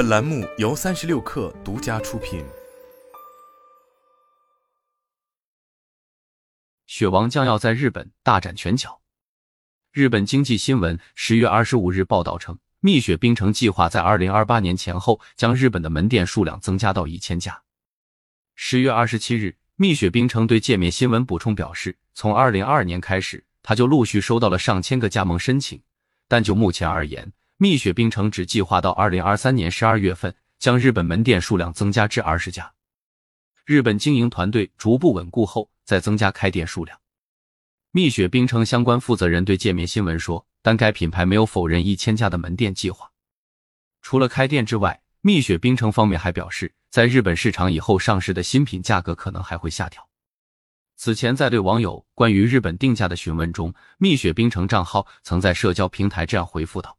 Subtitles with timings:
[0.00, 2.42] 本栏目由三十六氪独家出品。
[6.86, 9.02] 雪王将要在日本大展拳脚。
[9.92, 17.62] 日本经济新闻十月二十五日报道称，蜜雪冰城计划在二零二八年前后将日本的门店数量增加到一千家。
[18.54, 25.82] 十月二十七日，蜜雪冰城对界面新闻补充表示，从二零二二年开始，他就陆续收到了上千个加盟申请，
[26.26, 27.30] 但就目前而言。
[27.62, 32.72] 蜜雪冰城只计划到二零二三年十二月份将日本门店数量增加至二十家。
[33.66, 36.98] 日本经营团队逐步稳固后，再增加开店数量。
[37.90, 43.10] 蜜雪冰城相关负责人对界面新闻说，但该品牌没有否认一千家的门店计划。
[44.00, 50.08] 除了开店之外，蜜雪冰城方面还表示，在日本市场以后上市的新品价格可能还会下调。
[50.96, 56.96] 此前在对网友关于日本定价的询问中，蜜雪冰城账号曾在社交平台这样回复道。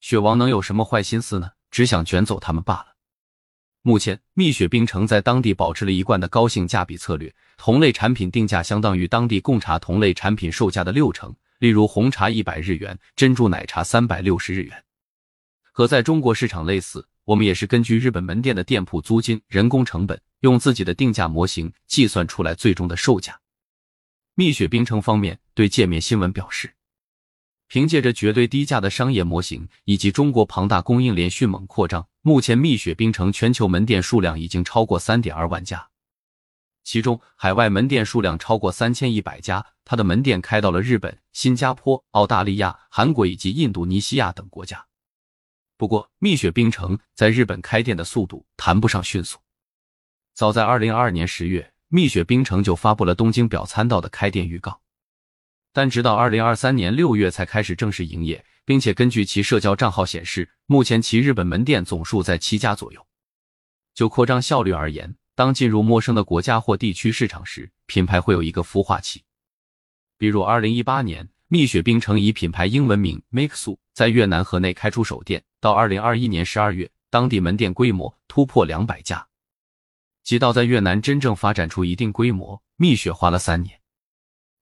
[0.00, 1.50] 雪王能有什么坏心思呢？
[1.70, 2.96] 只想卷走他们罢了。
[3.82, 11.34] 目前，蜜雪冰城在当地保持了一贯的高性价比策略，同类产品定价相当于当地贡茶同类产品售价的六成。
[11.58, 14.84] 例如，红茶一百日元，珍珠奶茶三百六十日元。
[15.72, 23.38] 和在中国市场类似，我们也是根据日本门店的店铺租金、人工成本，用自己的定价模型计算出来最终的售价。
[24.34, 26.74] 蜜雪冰城方面对界面新闻表示。
[27.70, 35.88] 凭借着绝对低价的商业模型以及中国庞大供应链迅猛扩张，目前蜜雪冰城全球门店数量已经超过三点二万家，
[36.82, 39.64] 其中海外门店数量超过三千一百家。
[39.84, 44.84] 它的门店开到了日本、新加坡、澳大利亚、韩国以及印度尼西亚等国家。
[45.76, 49.38] 不过，蜜雪冰城在日本开店的速度谈不上迅速。
[50.34, 54.80] 早在二零二二年十月，蜜雪冰城就发布了东京表参道的开店预告。
[55.72, 63.06] 但直到二零二三年六月才开始正式营业，并且根据其社交账号显示，目前其日本门店总数在七家左右。
[63.94, 69.22] 就扩张效率而言，当进入陌生的国家或地区市场时，品牌会有一个孵化期。
[70.16, 79.26] 比如二零一八年，蜜雪冰城以品牌英文名 Makesu 在越南河内开出首店，到二零二一年十二月，当地门店规模突破两百家。
[80.22, 83.80] 即到在越南真正发展出一定规模，蜜雪花了三年。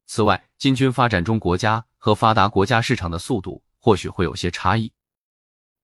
[0.06, 4.92] 此外，进军发展中国家和发达国家市场的速度或许会有些差异，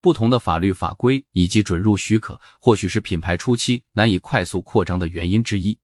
[0.01, 5.79] 不同的法律法规以及准入许可，或许是品牌初期难以快速扩张的原因之一。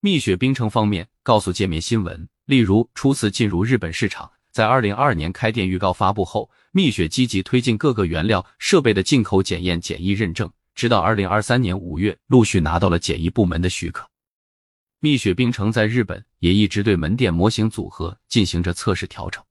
[0.00, 14.08] 蜜雪冰城方面告诉界面新闻，例如初次进入日本市场，在二零二二年开店预告发布后，蜜雪积极推进各个原料设备的进口检验检疫认证，直到二零二三年五月陆续拿到了检疫部门的许可。
[15.02, 19.42] 蜜雪冰城在日本也一直对门店模型组合进行着测试调整。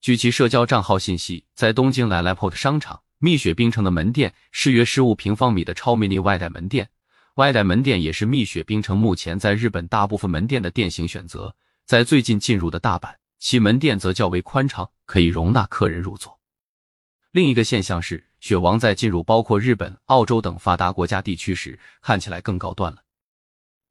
[0.00, 6.88] 据其社交账号信息，在东京来来 port 商场，蜜雪冰城的门店是约十五平方米的超迷你外带门店。
[7.34, 11.56] 外带门店也是蜜雪冰城目前在日本大部分门店的店型选择。
[11.84, 16.38] 在最近进入的大阪，其门店则较为宽敞，可以容纳客人入座。
[17.32, 22.98] 另一个现象是，雪王在进入包括日本、澳洲等发达国家地区时，看起来更高端了。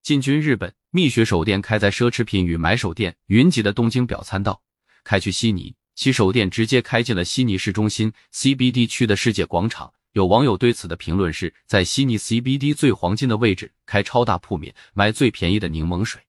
[0.04, 4.64] 进军日本，蜜雪手店开在奢侈品与买手店云集的东京表参道。
[5.04, 9.94] 开去悉尼，其首店直接开进了悉尼市中心 CBD 区的世界广场。
[10.14, 16.20] 有网友对此的评论是：在悉尼 CBD 最黄金的位置开超大铺面，买最便宜的柠檬水。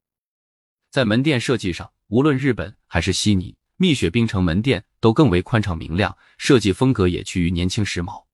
[0.91, 8.25] 在门店设计上，无论日本还是悉尼，蜜雪冰城门店都更为宽敞明亮，设计风格也趋于年轻时髦。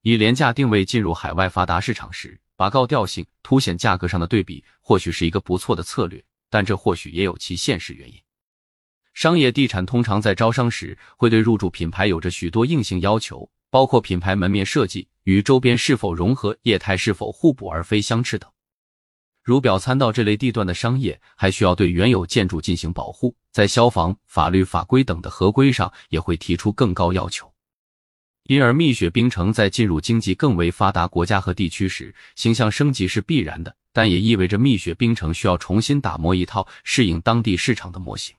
[0.00, 2.40] 以廉价定位进入海外发达市场时。
[2.56, 8.20] 把高调性凸显价格上的对比，或许是一个不错的策略，但这或许也有其现实原因。
[9.14, 18.50] 商业地产通常在招商时会对入驻品牌有着许多硬性要求，包括品牌门面设计与周边是否融合、业态是否互补而非相斥等。
[19.42, 27.50] 如表参道这类地段的商业，还需要对原有建筑进行保护，在消防、法律法规等的合规上也会提出更高要求。
[28.48, 38.36] 因而，蜜雪冰城在进入经济更为发达国家和地区时，形象升级是必然的，但也意味着蜜雪冰城需要重新打磨一套适应当地市场的模型。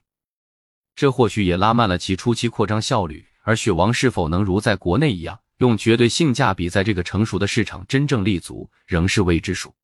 [0.96, 3.24] 这或许也拉慢了其初期扩张效率。
[3.42, 9.74] 而雪王是否能如在国内一样，用绝对性价比在这个成熟的市场真正立足，仍是未知数。